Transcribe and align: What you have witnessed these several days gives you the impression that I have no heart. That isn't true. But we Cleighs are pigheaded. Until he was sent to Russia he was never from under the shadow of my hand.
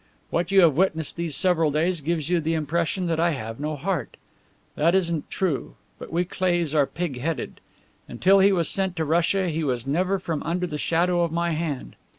What 0.31 0.49
you 0.49 0.61
have 0.61 0.75
witnessed 0.75 1.15
these 1.15 1.35
several 1.35 1.69
days 1.69 2.01
gives 2.01 2.27
you 2.27 2.39
the 2.41 2.55
impression 2.55 3.05
that 3.05 3.19
I 3.19 3.33
have 3.33 3.59
no 3.59 3.75
heart. 3.75 4.17
That 4.75 4.95
isn't 4.95 5.29
true. 5.29 5.75
But 5.99 6.11
we 6.11 6.25
Cleighs 6.25 6.73
are 6.73 6.87
pigheaded. 6.87 7.61
Until 8.07 8.39
he 8.39 8.51
was 8.51 8.67
sent 8.67 8.95
to 8.95 9.05
Russia 9.05 9.47
he 9.49 9.63
was 9.63 9.85
never 9.85 10.17
from 10.17 10.41
under 10.41 10.65
the 10.65 10.79
shadow 10.79 11.21
of 11.21 11.31
my 11.31 11.51
hand. 11.51 11.95